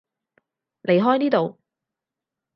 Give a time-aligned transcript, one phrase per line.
[0.81, 1.59] 離開呢度